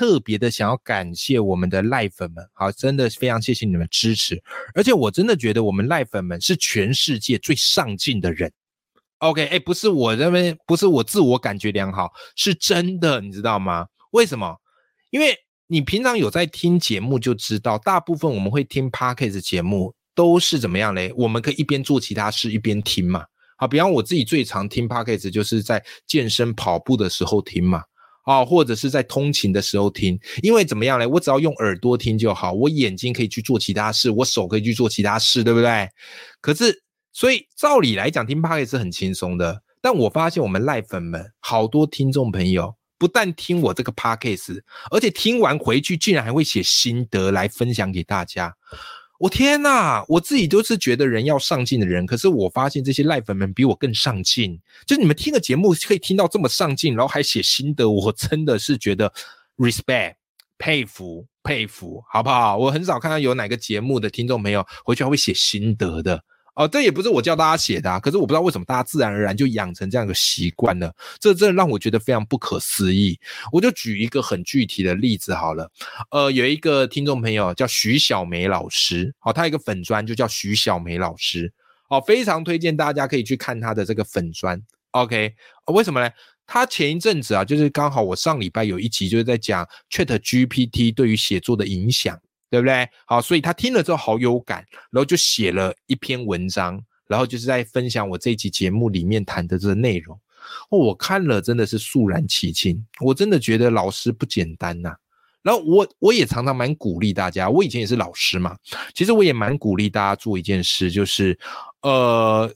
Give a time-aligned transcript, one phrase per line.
[0.00, 4.42] 特别的想要感谢我们的赖粉们，好，真的非常谢谢你们支持，
[4.74, 8.50] 而且我真的觉得我们赖粉们是全世界最上进的人。
[9.18, 13.86] OK，哎，不是我认为，不是我自我感觉良好，是真的，你知道吗？
[14.12, 14.56] 为什么？
[15.10, 21.12] 因为你平常有在听节目就知道，大部分我们会听 Podcast 节目都是怎么样嘞？
[21.14, 23.26] 我们可以一边做其他事一边听嘛。
[23.58, 27.84] 好，比方我自己最常听 podcast 就是在健身跑步的时候听嘛，
[28.24, 31.08] 啊，或者是在通勤的时候听，因为怎么样呢？
[31.08, 35.88] 我只要用耳朵听就好，我眼睛可以去做其他事，我手可以去做其他事，对不对？
[36.40, 36.82] 可是，
[37.12, 39.62] 所以照理来讲，听 podcast 是很轻松的。
[39.82, 44.60] 但我发现我们赖粉们好多听众朋友，不但听我这个 podcast，
[44.90, 48.54] 而且听完回去竟然还会写心得来分享给大家。
[49.20, 54.58] 我天呐，我自己都是觉得人要上进的人，可是我发现这些赖粉们比我更上进。
[54.86, 59.12] 就是你们听个节目可以听到这么上进，然后还写心得，我真的是觉得
[59.58, 60.14] respect
[60.56, 62.56] 佩服佩服，好不好？
[62.56, 66.24] 我很少看到有哪个节目的听众朋友回去还会写心得的。
[66.60, 73.18] 哦，这也不是我教大家写的啊，可是我不知道为什么大家自然而然就养成这样的习惯了，这真的让我觉得非常不可思议。
[73.50, 75.70] 我就举一个很具体的例子好了，
[76.10, 81.50] 呃，有一个听众朋友叫徐小梅老师，好，他有一个粉砖就叫徐小梅老师，
[81.88, 84.60] 好，非常推荐大家可以去看他的这个粉砖。
[84.90, 85.34] OK，
[85.72, 86.10] 为什么呢？
[86.46, 92.20] 他前一阵子啊，就是刚好我上礼拜有一集就是在讲 Chat GPT 对于写作的影响。
[92.50, 92.88] 对不对？
[93.06, 100.18] 好，所以他听了之后好有感，然后就写了一篇文章，然后就是在分享我这一期节目里面谈的这个内容。
[100.70, 104.94] 哦，我看了真的是肃然起敬，我真的觉得老师不简单呐。
[105.42, 108.56] 然后我我也常常蛮鼓励大家，我以前也是老师嘛，
[108.94, 111.38] 其实我也蛮鼓励大家做一件事，就是
[111.82, 112.52] 呃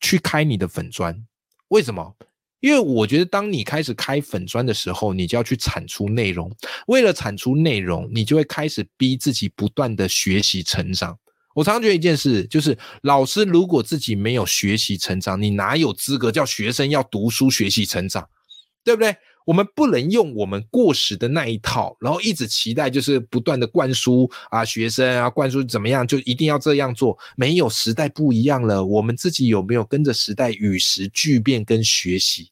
[0.00, 1.14] 去开你的粉砖。
[1.68, 2.14] 为什么？
[2.62, 6.48] 因为我觉得，当你开始开粉砖的时候，你就要去产出内容。
[6.86, 11.18] 为了产出内容，你就会开始逼自己不断的学习成长。
[11.56, 18.26] 我常常觉得一件事，就是老师如果自己没有学习成长，你哪有资格叫学生要读书学习成长？
[18.84, 19.14] 对不对？
[19.44, 27.18] 我们不能用我们过时的那一套，然后一直期待就是不断的灌输啊，学生啊，灌输怎么样就一定要这样做。
[27.36, 32.50] 没有时代不一样了，我们自己有没有跟着时代与时俱变跟学习？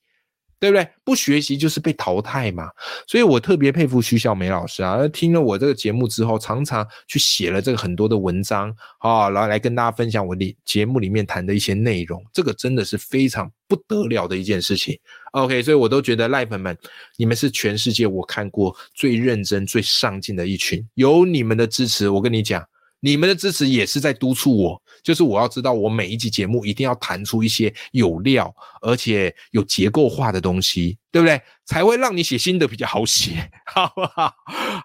[0.61, 0.87] 对不对？
[1.03, 2.69] 不学习就是被淘汰嘛。
[3.07, 12.23] 所以我特别佩服徐小梅老师啊，听了我这个节目之后，常常去写了这个很多的文章啊，然后来跟大家分享我的节目里面谈的一些内容。
[12.33, 14.97] 这个真的是非常不得了的一件事情。
[15.33, 16.77] OK，所以我都觉得赖粉们，
[17.17, 20.87] 你们是全世界我看过最认真、最上进的一群。
[20.95, 22.63] 有你们的支持，我跟你讲。
[23.03, 31.41] 你们的支持也是在督促我，就是我要知道我每一集节目一定要弹出一些有料而且有结构化的东西，对不对？
[31.65, 34.35] 才会让你写新的比较好写， 好不好？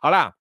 [0.02, 0.34] 好啦，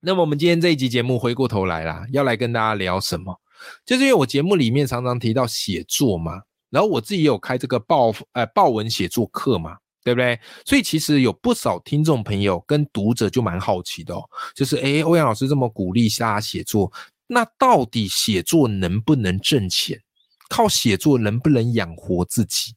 [0.00, 3.40] 那么我们今天这一集节目回过头来啦，要来跟大家聊什么？
[3.84, 9.76] 就是因为我节目里面常常提到写作嘛，然后我自己也有开这个报呃报文写作课嘛。
[10.02, 10.40] 对不对？
[10.64, 14.24] 所以其实有不少听众朋友跟读者就蛮好奇的哦，
[14.54, 16.90] 就是诶欧阳老师这么鼓励大家写作，
[17.32, 20.00] 那到底写作能不能挣钱？
[20.48, 22.74] 靠写作能不能养活自己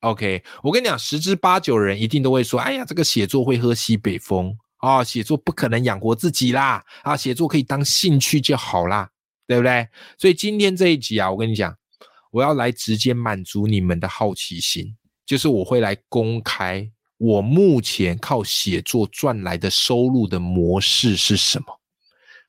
[0.00, 9.08] ？OK，我跟你讲，十之八九人一定都会说，哎呀，这个写作会喝西北风啊，写作不可能养活自己啦，啊，写作可以当兴趣就好啦，
[9.46, 9.88] 对不对？
[10.18, 11.74] 所以今天这一集啊，我跟你讲，
[12.30, 14.94] 我要来直接满足你们的好奇心。
[15.24, 16.86] 就是我会来公开
[17.16, 21.80] 我目前靠写作赚来的收入的模式是什么，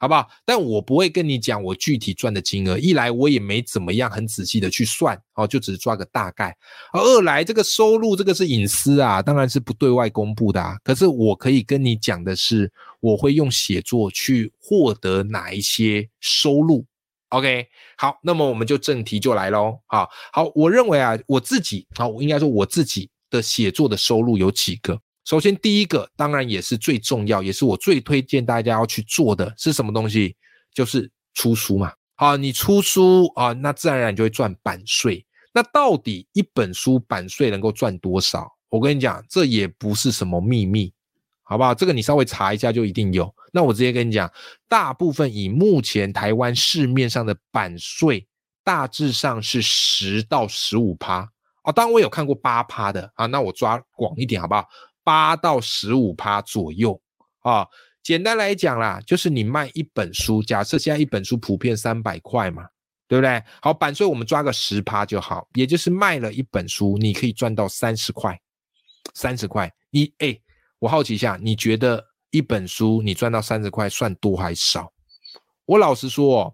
[0.05, 0.29] 好不好？
[0.45, 2.77] 但我不会跟你讲我具体赚的金额。
[2.77, 6.55] 一来我也没怎么样很仔细的去算，哦，就只是抓个大概。
[6.93, 10.77] 二来这个收入这个是隐私啊，当然是不对外公布的啊。
[10.83, 16.85] 可是我可以跟你讲的是，我会用写作去获得哪一些收入。
[17.29, 17.65] OK，
[17.97, 19.79] 好，那么我们就正题就来喽。
[19.87, 25.01] 好好，我认为啊，我自己啊，我应该说我自己的写作的收入有几个。
[25.25, 30.35] 首先，第一个当然也是最重要，也是我最推荐大家要去做的是什么东西？
[30.71, 31.91] 就是出书嘛。
[32.15, 35.25] 好，你出书啊，那自然而然就会赚版税。
[35.51, 38.47] 那到底一本书版税能够赚多少？
[38.69, 40.93] 我跟你讲，这也不是什么秘密。
[41.47, 41.73] 好不好？
[41.73, 43.33] 这个你稍微查一下就一定有。
[43.51, 44.31] 那我直接跟你讲，
[44.67, 48.27] 大部分以目前台湾市面上的版税，
[48.63, 51.29] 大致上是十到十五趴
[51.61, 51.71] 啊。
[51.71, 54.67] 当然我有看过八趴的啊，那我抓广一点好不好？
[55.05, 57.01] 八到十五趴左右
[57.43, 57.65] 啊。
[58.03, 62.65] 简单来讲啦，就是你卖一本书，假设现在一本书普遍三百块嘛，
[63.07, 63.41] 对不对？
[63.61, 68.37] 好，版税我们抓个十趴就好，也就是卖了一本书，你可以赚到三十块，
[69.13, 69.71] 三十块。
[69.91, 70.37] 你哎。
[70.79, 74.91] 我好奇一下，你觉得一本书你赚到三十块算多还少？
[75.65, 76.53] 我老实说哦，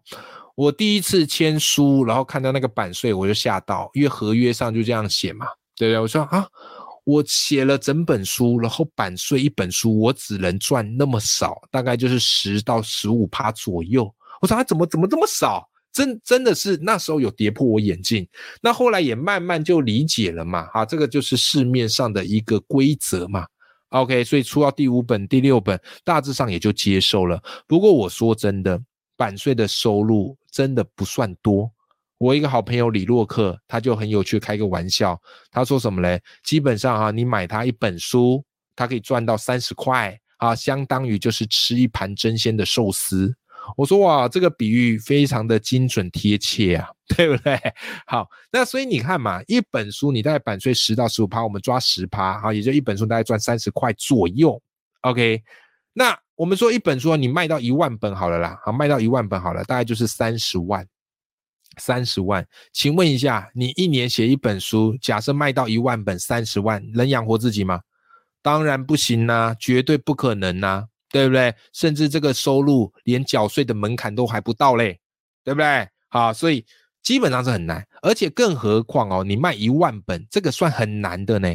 [0.56, 6.00] 我第一次签书，然后看到那个版税，我就吓到，因为合约上就这样写嘛，对不对？
[6.00, 6.48] 我说啊，
[7.04, 14.14] 我写了整本书，然后版税一本书我只能赚那么少，大概就是十到十五趴左右。
[14.40, 15.68] 我说啊，怎么怎么这么少？
[15.92, 18.26] 真真的是那时候有跌破我眼镜。
[18.62, 23.46] 那后来也慢慢就理解了嘛，啊，这个就是市面上的一个规则嘛。
[23.90, 27.42] OK，所以出到第五本、第六本，大致上也就接受了。
[27.68, 28.82] 不过我说真的，
[29.18, 31.70] 版税的收入真的不算多。
[32.22, 35.20] 我一个好朋友李洛克，他就很有趣，开个玩笑，
[35.50, 36.22] 他说什么嘞？
[36.44, 38.46] 基本上啊，你买他一本书，
[38.76, 43.36] 他可以赚到三十块啊，相当于就是吃一盘真鲜的寿司。
[43.76, 46.88] 我说哇，这个比喻非常的精准贴切啊，
[47.18, 47.60] 对不对？
[48.06, 54.62] 好，那所以你看嘛，一本书你大概版税十到十五趴，我们抓十趴，好，也就一本书大概赚三十块左右。
[55.02, 55.42] OK，
[55.92, 60.86] 那我们说一本书你卖到一万本好了啦，好，卖到一万本好了，大概就是三十万，
[61.78, 62.46] 三十万。
[62.74, 67.82] 请问一下，你一年写一本书，假设卖到一万本，三十万，能养活自己吗？
[68.42, 70.88] 当然不行呐，绝对不可能呐。
[71.14, 71.54] 对不对？
[71.74, 74.98] 甚至这个收入连缴税的门槛都还不到嘞，
[75.44, 75.86] 对不对？
[76.08, 76.66] 好，所以
[77.04, 81.54] 基本上是很难，而且更何况哦，你卖一万本，这个算很难的呢。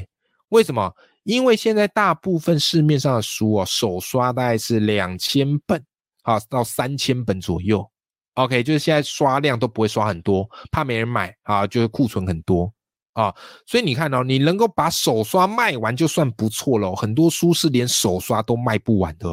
[0.50, 0.94] 为什么？
[1.22, 5.82] 因为现在大部分市面上的书哦，首刷大概是两千本，
[6.22, 7.90] 好到三千本左右。
[8.36, 12.72] OK，就是现在刷量都不会刷很多，怕没人买啊，就是库存很多。
[13.14, 13.34] 啊，
[13.66, 16.94] 所以你看到你能够把手刷卖完就算不错了。
[16.94, 19.26] 很多书是连手刷都卖不完的，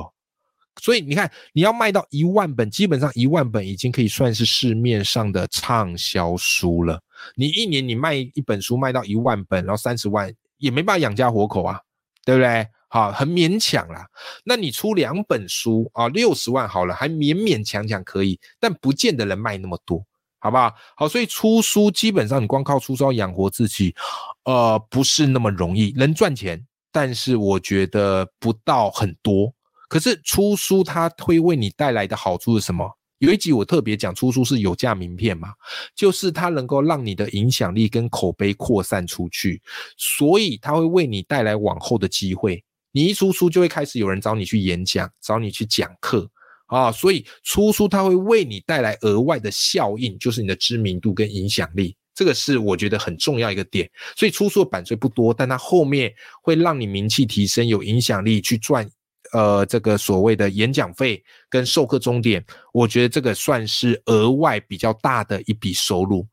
[0.81, 6.97] 所以你看你要卖到一万本，基本上一万本已经可以算是市面上的畅销书了。
[7.35, 11.77] 你一年你卖一本书卖到一万本，然后三十万也没办法养家活口啊，
[12.23, 12.65] 对不对？
[12.93, 14.05] 好，很勉强啦。
[14.43, 20.05] 那你出两本书啊，六十万好了，还勉勉强强可以，但不见得能卖那么多。
[20.37, 20.71] 好不好？
[20.95, 23.95] 好，所以出书基本上你光靠出书养活自己，
[24.43, 29.51] 呃，不是那么容易，能赚钱，但是我觉得不到很多。
[29.89, 32.87] 可是出书它会为你带来的好处是什么？
[33.17, 35.53] 有一集我特别讲出书是有价名片嘛，
[35.95, 39.59] 就是它能够让你的影响力跟口碑扩散出去，
[39.97, 42.63] 所以它会为你带来往后的机会。
[42.93, 46.29] 你一出书就会开始有人找你去演讲，找你去讲课。
[46.67, 53.87] 啊，所以出书它会为你带来额外的效应，就是你的知名度跟影响力，这个是我觉得很重要一个点。
[54.15, 56.11] 所以出书的版税不多，但它后面
[56.41, 58.89] 会让你名气提升，有影响力去赚，
[59.33, 62.43] 呃，这个所谓的演讲费跟授课终点，
[62.73, 66.25] 我觉得这个算是额外比较大的一笔收入。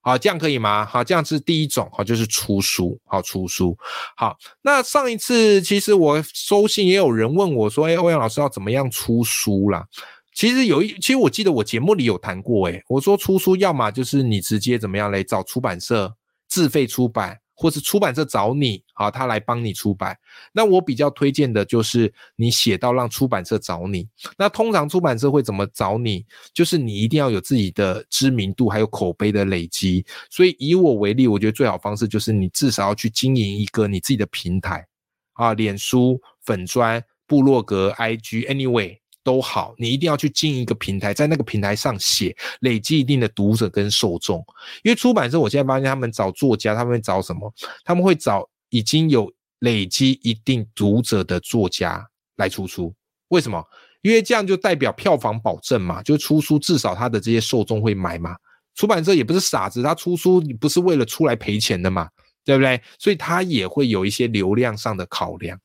[0.00, 0.86] 好，这样可以吗？
[0.86, 3.76] 好，这样是第一种，好，就是出书，好，出书。
[4.16, 9.86] 好，那上一次其实我收信也有人问我说，哎，欧阳老师要怎么样出书啦？
[10.32, 16.14] 其实有一，其实我记得我节目里有谈过，哎，我说出书要么就是你直接怎么样来找出版社
[16.46, 17.38] 自费出版。
[17.60, 20.16] 或是出版社找你，好，他来帮你出版。
[20.52, 24.08] 那我比较推荐的就是你写到让出版社找你。
[24.36, 26.24] 那通常出版社会怎么找你？
[26.54, 30.06] 就是你一定要有自己的知名度，还有口碑的累积。
[30.30, 34.86] 所以以我为例，我觉得最好方式就是你至少要去经营一个你自己的平台，
[35.32, 38.98] 啊，脸书、粉砖、部落格、IG，anyway。
[39.22, 44.44] 都好，你一定要去进一个平台，在那个平台上写，累积一定的读者跟受众。
[44.82, 47.52] 因为出版社，我现在发现他们找作家，他们会找什么？
[47.84, 52.06] 他们会找已经有累积一定读者的作家
[52.36, 52.94] 来出书。
[53.28, 53.62] 为什么？
[54.02, 58.36] 因为这样就代表票房保证嘛，就出书至少他的这些受众会买嘛。
[58.76, 62.08] 出版社也不是傻子，他出书不是为了出来赔钱的嘛，
[62.44, 62.80] 对不对？
[62.96, 65.58] 所以他也会有一些流量上的考量。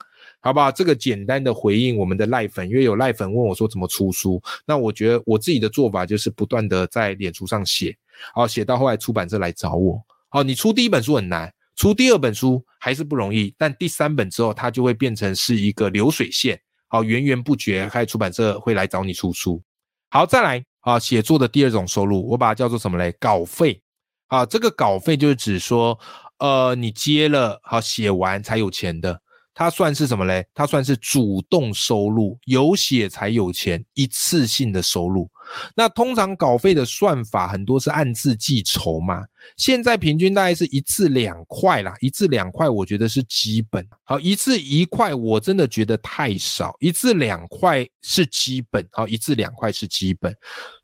[0.44, 0.70] 好不好？
[0.70, 7.96] 这个简单的回应我们的赖粉，因为有赖粉问我说怎么出书，那我觉得我自己的做法就是不断的在脸书上写，
[8.34, 10.04] 好写到后来出版社来找我。
[10.28, 16.60] 好，你出第一本书很难，出第二本书还是不容易，但第三本之后，它就会变成是一个流水线，
[16.90, 19.64] 好源源不绝，开始出版社会来找你出书。
[20.10, 23.14] 好，再来啊，写作的第二种收入，我把它叫做什么嘞？
[23.18, 23.82] 稿费。
[24.28, 25.98] 啊，这个稿费就是指说，
[26.40, 29.22] 呃，你接了好写完才有钱的。
[29.54, 30.46] 它算是什么嘞？
[30.54, 35.30] 它算是主动收入，有写才有钱，一次性的收入。
[35.76, 39.24] 那通常稿费的算法很多是按字计酬嘛，
[39.58, 43.86] 现在平均大概是一次两块啦，一次两块我觉得是基本。
[44.06, 48.88] 好，一次一块我真的觉得太少，一次两块是基本。
[48.92, 50.36] 好，一次两块是基本。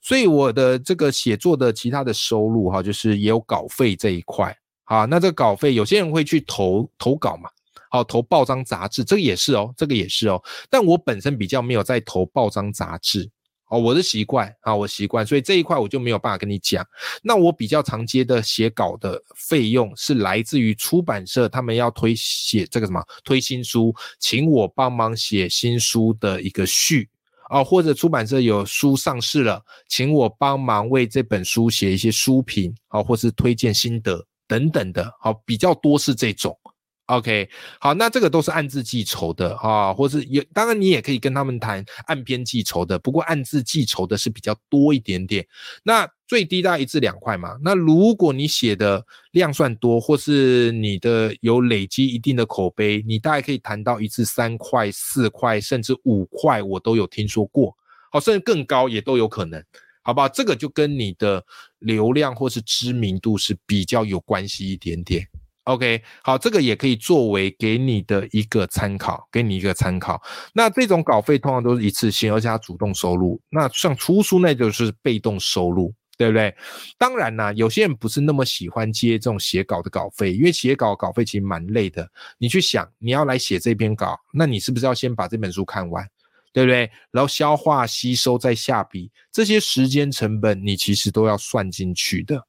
[0.01, 4.55] 所以我的这个写作的其他的收入哈，就是也有稿费这一块。
[4.83, 7.49] 好，那这个稿费有些人会去投投稿嘛。
[7.89, 10.41] 好，投报章杂志，这个也是哦，这个也是哦。
[10.69, 13.29] 但我本身比较没有在投报章杂志，
[13.69, 16.85] 哦，我的习惯啊，我习惯，所以这一块我就没有办法跟你讲。
[17.23, 27.09] 那我比较常接的写稿的费用是来自于出版社，他们要推写这个什么推新书，请我帮忙写新书的一个序
[27.49, 36.55] 啊，或者出版社有书上市了，请我帮忙为这本书写一些书评啊，或是推荐心得等等的，好，比较多是这种。
[37.09, 37.49] OK，
[37.79, 45.43] 好，那这个都是暗自计酬的啊，或是也当然你也可以跟他们谈按篇计酬的，不过暗自计酬的是比较多一点点。
[45.83, 47.57] 那最低大概一至两块嘛。
[47.63, 57.75] 那如果你写的量算多，或是你的有累积一定的口碑，你大概可以谈到一至三块、四块，甚至五块，我都有听说过。
[58.11, 59.59] 好，甚至更高也都有可能，
[60.03, 60.29] 好不好？
[60.29, 61.43] 这个就跟你的
[61.79, 65.27] 流量或是知名度是比较有关系一点点。
[65.69, 70.19] OK，好，这个也可以作为给你的一个参考，给你一个参考。
[70.51, 73.39] 那这种稿费通常都是一次性，而且它主动收入。
[73.51, 76.55] 那像出书那就是被动收入，对不对？
[76.97, 82.09] 当然呢，有些人不是那么喜欢接这种写稿的稿费，因为写稿稿费其实蛮累的。
[82.39, 86.03] 你去想，你要来写这篇稿，那你是不是要先把这本书看完，
[86.51, 86.89] 对不对？
[87.11, 92.43] 然后消化吸收再下笔，这些时间成本你其实都要算进去的。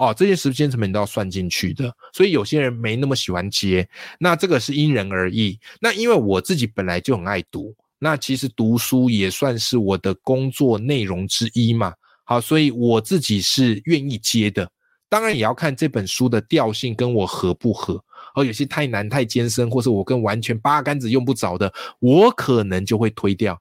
[0.00, 3.86] 哦，这些时间成本都要算进去的，所以有些人没那么喜欢接，
[4.18, 5.60] 那这个是因人而异。
[5.78, 11.92] 那因为我自己本来就很爱读，那其实读书也算是我的工作内容之一嘛。
[12.24, 14.70] 好，所以我自己是愿意接的，
[15.10, 18.02] 当然也要看这本书的调性跟我合不合。
[18.34, 23.60] 而有些太难、太艰深，或是我跟完全八竿子用不着的，我可能就会推掉。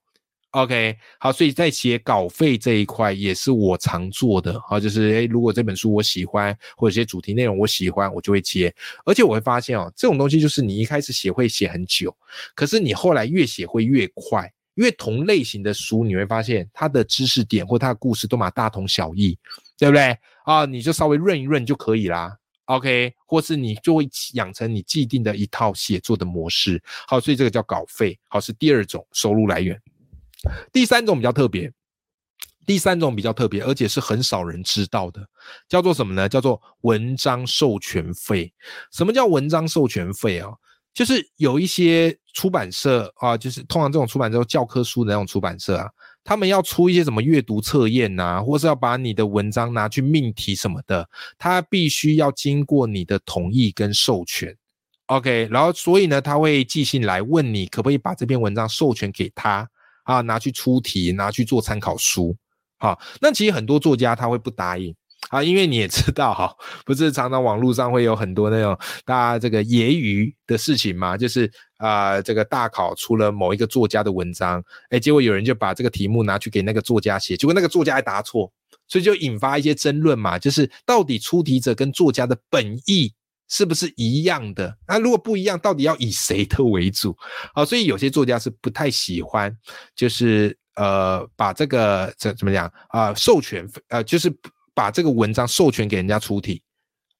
[0.51, 8.73] OK，好，所以在写稿费这一块也是我常做的，好，就是诶，如果这本书我喜欢，或者些主题内容我喜欢，我就会接。
[9.05, 12.15] 而且我会发现哦，这种东西就是你一开始写会写很久，
[12.55, 19.37] 可是你后来越写会越快，因为同类型的书你会发现它的知识点或它的故事都嘛大同小异，
[19.77, 20.17] 对不对？
[20.45, 22.35] 啊，你就稍微润一润就可以啦。
[22.65, 26.81] OK，或是你就会养成你既定的一套写作的模式。
[27.07, 29.79] 好，所以这个叫稿费，好是第二种收入来源。
[30.71, 31.71] 第三种比较特别，
[32.65, 35.27] 第三种比较特别，而且是很少人知道的，
[35.67, 36.29] 叫做什么呢？
[36.29, 38.53] 叫做文章授权费。
[38.91, 40.51] 什么叫文章授权费啊？
[40.93, 45.87] 就是有一些出版社啊，就是通常这种出版社教科书的那种出版社啊，
[46.23, 54.55] 他们要出一些什么阅读测验呐，或是要把你的文章拿去命题什么的，他必须要经过你的同意跟授权。
[55.05, 59.69] OK，然后所以呢，他会寄信来问你，可不可以把这篇文章授权给他。
[60.09, 62.35] 啊，拿去出题，拿去做参考书，
[62.79, 64.95] 好，那其实很多作家他会不答应
[65.29, 66.51] 啊，因为你也知道哈，
[66.83, 68.75] 不是常常网络上会有很多那种
[69.05, 78.51] 大家这个揶揄的事情嘛，就是啊，这个大考出了某一个作家的文章，哎，结果有人就把这个题目拿去给那个作家写，结果那个作家还答错，
[78.87, 83.13] 所以就引发一些争论嘛，就是到底出题者跟作家的本意。
[83.49, 84.77] 是不是一样的？
[84.87, 87.15] 那如果不一样，到底要以谁的为主？
[87.53, 89.53] 好，所以有些作家是不太喜欢，
[89.95, 93.13] 就是呃，把这个怎怎么讲啊？
[93.13, 94.31] 授权呃，就是
[94.73, 96.61] 把这个文章授权给人家出题。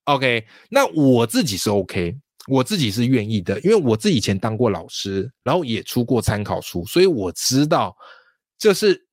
[0.05, 2.15] OK，那我自己是 OK，
[2.48, 7.95] 我自己是愿意的，因为我自己以前当过老师，然后也出过参考书，所以我知道，
[8.57, 9.09] 就是。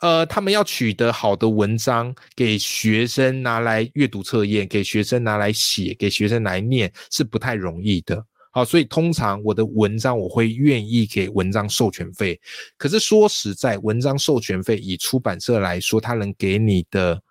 [0.00, 8.24] 呃，他们要取得好的文章给学生拿来阅读测验，给学生拿来写，给学生来念是不太容易的。
[8.50, 12.40] 好，所以通常我的文章我会愿意给文章授权费。
[12.76, 17.22] 可是说实在，文章授权费以出版社来说，它能给你的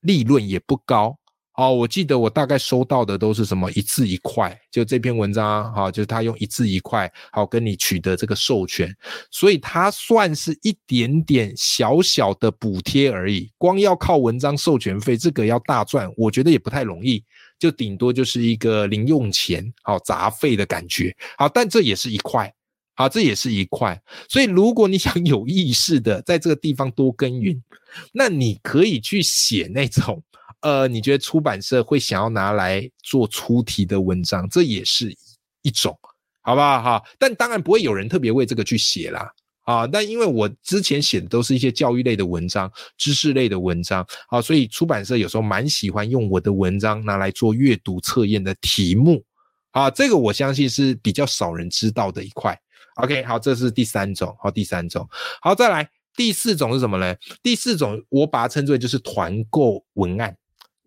[0.00, 1.16] 利润也不高。
[1.54, 8.90] 哦，我记得我大概收到的都是什么一字一块，就这篇文章哈，就是他用一字一块好跟你取得这个授权，
[9.30, 13.50] 所以它算是一点点小小的补贴而已。
[13.58, 17.22] 光要靠文章授权费，这个要大赚，我觉得也不太容易，
[17.58, 21.14] 就顶多就是一个零用钱，好杂费的感觉。
[21.36, 22.50] 好，但这也是一块，
[22.94, 24.00] 好，这也是一块。
[24.26, 27.62] 所以如果你想有意识的在这个地方多耕耘，
[28.10, 30.22] 那你可以去写那种。
[30.62, 35.14] 呃，你觉得出版社会想要拿来做出题的文章，这也是
[35.62, 35.96] 一种，
[36.40, 36.82] 好不好？
[36.82, 39.30] 哈，但当然不会有人特别为这个去写啦。
[39.64, 49.22] 啊，但因为我之前写的都是一些教育类的文章、知识类的文章，啊，所以出版社有时候蛮喜欢用我的文章拿来做阅读测验的题目。
[49.70, 52.58] 啊，这个我相信是比较少人知道的一块。
[52.96, 54.36] OK，好，这是第三种。
[54.40, 55.08] 好，第三种。
[55.40, 57.14] 好，再来第四种是什么呢？
[57.40, 60.36] 第四种我把它称作就是团购文案。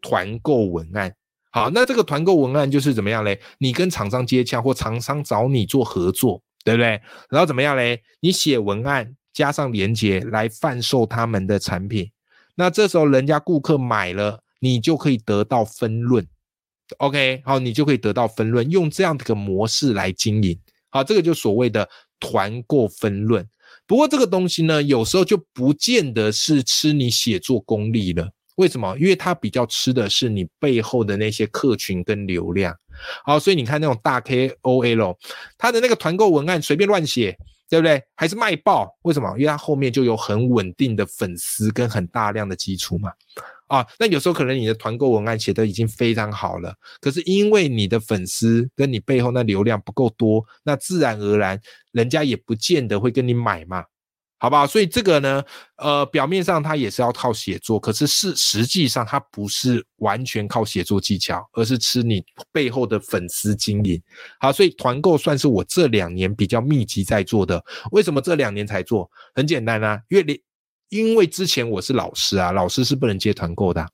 [0.05, 1.11] 团购文案。
[1.49, 3.39] 好，那这个团购文案就是怎么样嘞？
[3.57, 7.01] 你跟厂商接洽，或厂商找你做合作，对不对？
[7.31, 8.03] 然后怎么样嘞？
[8.19, 12.11] 你写文案加上连接来贩售他们的产品。
[12.53, 16.27] 那这时候人家顾客买了，你就可以得到分润。
[16.97, 20.55] OK，好，你就可以得到分润，用这样的一个模式来经营，
[20.91, 23.43] 好，这个就所谓的团购分润。
[23.87, 28.29] 不过这个东西呢，有时候就不见得是吃你写作功力了。
[28.55, 28.97] 为什么？
[28.97, 32.75] 因为它比较吃的是你背后的那些客群跟流量。
[33.23, 35.17] 好，所以你看那种大 KOL，
[35.57, 37.37] 他的那个团购文案随便乱写，
[37.69, 38.01] 对不对？
[38.15, 38.89] 还是卖爆？
[39.01, 39.29] 为什么？
[39.37, 43.11] 因为他后面就有很稳定的粉丝跟很大量的基础嘛。
[43.67, 51.59] 啊，那有时候可能你的团购文案写的已经非常好了，可是因为你的粉丝跟你背后那流量不够多，那自然而然
[51.91, 53.83] 人家也不见得会跟你买嘛，
[54.37, 54.67] 好不好？
[54.67, 55.43] 所以这个呢，
[55.77, 64.01] 呃，表面上它也是要靠写作，可是是实际上它不是完全靠写作技巧，而是吃你背后的粉丝经营。
[64.39, 67.63] 好，所以团购算是我这两年比较密集在做的。
[67.91, 69.09] 为什么这两年才做？
[69.33, 70.39] 很简单啊，因为你。
[70.89, 73.85] 因为之前我是老师啊，老师是不能接团购的。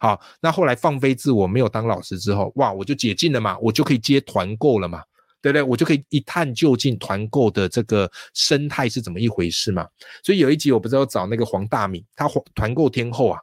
[0.00, 5.00] 好，那后来放飞自我，没有当老师之后，哇，我就解禁了嘛，我就可以接团购了嘛，
[5.42, 5.62] 对不对？
[5.62, 9.86] 我就可以一探究竟团购的这个生态是怎么一回事嘛。
[10.22, 13.38] 所以有一集我不知道找那个黄大米，他团购天后啊，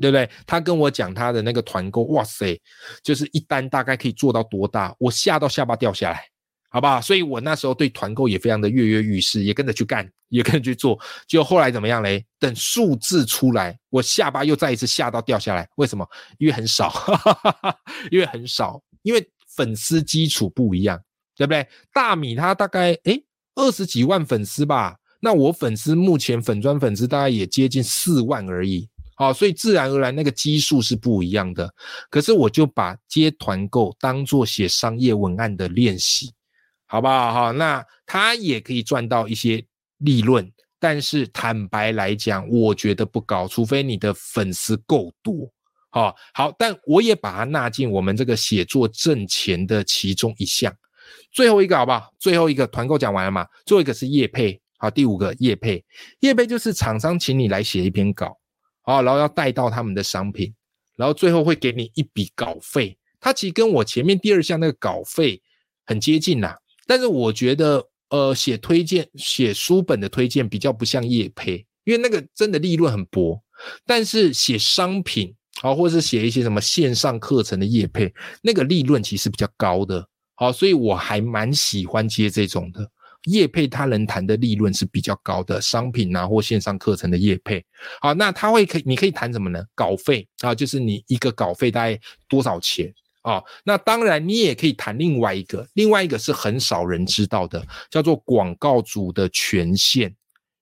[0.00, 0.28] 对不对？
[0.46, 2.60] 他跟我讲他的那个团购，哇塞，
[3.02, 6.22] 就是一单大概可以做到多大，我吓到下巴掉下来。
[6.70, 7.00] 好不好？
[7.00, 11.00] 所以我那时候对团购也非常的跃跃欲试，也跟着去干，也跟着去做。
[11.26, 12.22] 就后来怎么样嘞？
[12.38, 15.66] 等数字出来，我下巴又再一次吓到掉下来。
[15.76, 16.06] 为什么？
[16.36, 16.92] 因为很少，
[18.12, 21.02] 因为很少，因为粉丝基础不一样，
[21.36, 21.66] 对不对？
[21.92, 23.24] 大米他大概诶
[23.56, 28.88] 二十几万粉丝吧，那我粉丝目前粉砖粉丝大概也接近四万而已。
[29.16, 31.68] 好，所以自然而然那个基数是不一样的。
[32.08, 36.32] 可是我就把接团购当做写商业文案的练习。
[36.86, 37.50] 好不好哈？
[37.50, 39.62] 那他也可以赚到一些
[39.98, 45.52] 利润，但是坦白来讲，我觉得不高，除非你的粉丝够多。
[45.90, 50.74] 好，好，但我也把它纳进我们这个写作挣钱的其中一项。
[51.32, 52.12] 最后一个好不好？
[52.18, 53.46] 最后一个团购讲完了嘛？
[53.64, 54.60] 最后一个是业配。
[54.80, 55.84] 好，第五个业配，
[56.20, 58.38] 业配就是厂商请你来写一篇稿，
[58.82, 60.54] 好，然后要带到他们的商品，
[60.94, 62.96] 然后最后会给你一笔稿费。
[63.18, 65.42] 它其实跟我前面第二项那个稿费
[65.84, 66.54] 很接近呐。
[66.86, 73.42] 但是我觉得，呃，写推荐、写书本的推荐比较不像业配，因为那个真的利润很薄。
[73.84, 80.06] 但是写商品，好，或者是写一些什么线上课程的业配，那个利润其实比较高的。
[80.34, 82.88] 好，所以我还蛮喜欢接这种的
[83.24, 87.64] 业配，他能谈的利润是比较高的商品啊，或线上课程的业配。
[88.00, 89.60] 好，那他会可，你可以谈什么呢？
[89.74, 92.94] 稿费啊，就是你一个稿费大概多少钱？
[93.22, 100.14] 啊，那当然，你也可以谈另外一个，另外一个是很少人知道的，叫做广告主的权限。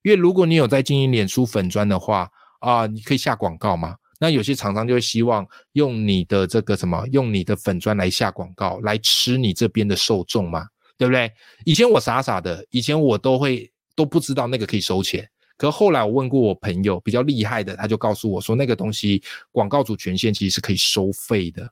[0.02, 2.28] 因为如果你有在经营脸书粉砖的话，
[2.60, 3.94] 啊，你可以下广告嘛。
[4.18, 11.30] 那有些厂商就会希望用你的这个什么，用你的粉砖来下广告，来吃你这边的受众嘛，对不对？
[11.64, 21.70] 以前我傻傻的，以前我都会都不知道那个可以收钱，可后来我问过我朋友比较厉害的，他就告诉我说，那个东西广告主权限其实是可以收费的。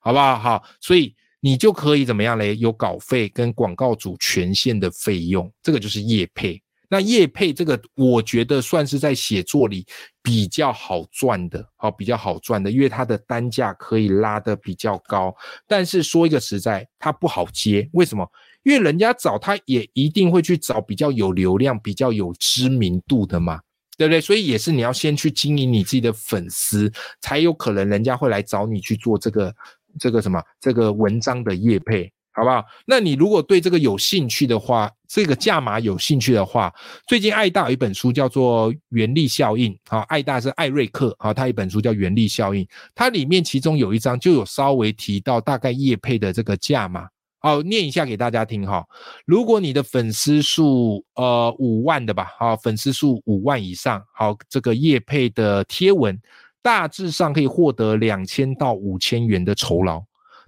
[0.00, 0.38] 好不好？
[0.38, 2.54] 好，所以你就可以怎么样嘞？
[2.56, 6.60] 有稿费跟广告主权限的费用，这个就是业配。
[6.88, 9.86] 那业配这个，我觉得算是在写作里
[10.22, 15.34] 比较好赚的，好，比较好赚的，因为它的单价可以拉得比较高。
[15.66, 17.88] 但是说一个实在，它不好接。
[17.92, 18.28] 为什么？
[18.62, 23.60] 因为人家找他也一定会去找比较有流量、比较有知名度的嘛，
[23.96, 24.20] 对不对？
[24.20, 29.54] 所以也是你要先去经营你自己的粉丝，才有可能人家会来找你去做这个。
[29.96, 32.64] 这个什么，这个文章的业配，好不好？
[32.84, 36.74] 那你如果对这个有兴趣的话，这个价码有兴趣的话，
[37.06, 48.84] 最近爱大有一本书叫做《原力效应》，好，爱大是艾瑞克，好，他一本书叫《原力效应》，它里面其中有一章就有稍微提到大概业配的这个价码，好，念一下给大家听哈。
[49.24, 56.20] 如果你的粉丝数呃五万的吧，好，粉丝数五万以上，好，这个业配的贴文。
[56.62, 60.02] 大致上可以获得两千到五千元的酬劳。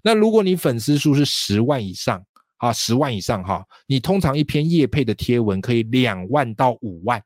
[0.06, 2.24] 那如果你粉丝数是十万以上，
[2.58, 7.20] 啊，十万以上哈，你通常一篇业配的贴文可以两万到五万。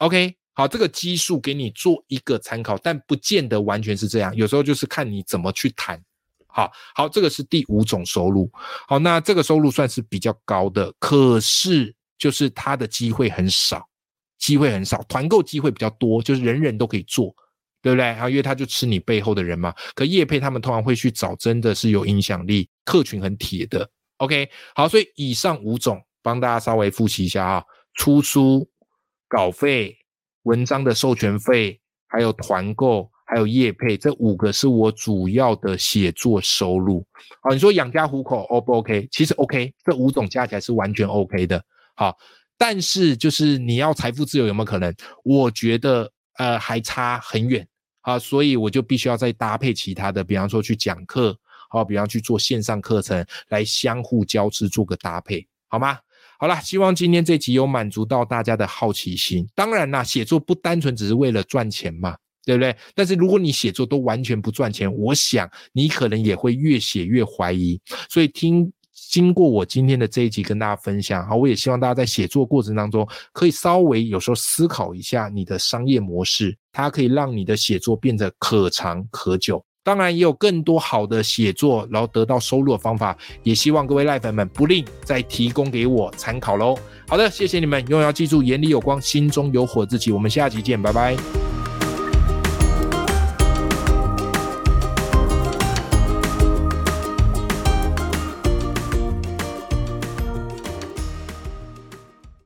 [0.00, 6.02] OK，好，这个基数给你做一个参考，但不见得完全是这样，有时候就是看你怎么去谈。
[6.48, 8.50] 好好，这个是第五种收入。
[8.88, 13.88] 好，那这个收入算是比较高的，可是就是它的机会很少，
[14.40, 17.32] 机会很少，团购机会比较多，就是人人都可以做，
[17.82, 18.06] 对不对？
[18.06, 19.74] 啊，因为他就吃你背后的人嘛。
[19.94, 23.88] 可叶配他们通常会去找真的是有影响力、客群很铁的。
[24.18, 27.64] OK，好，所以以上五种帮大家稍微复习一下啊，
[27.94, 28.66] 出书、
[29.28, 29.96] 稿费、
[30.44, 33.10] 文章的授权费，还有团购。
[33.24, 37.02] 还有业配，这五个是我主要的写作收入。
[37.40, 39.08] 好，你说养家糊口 O 不 OK？
[39.10, 41.64] 其实 OK，这五种加起来是完全 OK 的。
[41.96, 42.14] 好，
[42.58, 44.94] 但是就是你要财富自由有没有可能？
[45.24, 47.66] 我觉得呃还差很远
[48.02, 51.36] 啊，所以我就必须要再搭配其他的，比方说去讲课，
[51.70, 55.98] 好，比方去做线上课程，来相互交织做个搭配，好吗？
[56.38, 59.48] 好了，希望今天这集有满足到大家的好奇心。
[59.54, 62.16] 当然啦，写作不单纯只是为了赚钱嘛。
[62.44, 62.76] 对不对？
[62.92, 67.80] 但是如果你写作都完全不赚钱，我想你可能也会越写越怀疑。
[68.10, 68.68] 所以听
[69.12, 79.62] 经过我今天的这一集跟大家分享，好，我也希望大家在写作过程当中可以稍微有时候思考一下你的商业模式，它可以让你的写作变得可长可久。
[79.84, 86.74] 当然也有更多好的写作，然后得到收入的方法，也希望各位赖粉们不吝再提供给我参考喽。
[87.06, 90.10] 好的，谢谢你们，永远要记住眼里有光，心中有火自己。
[90.10, 91.61] 我们下集见，拜拜。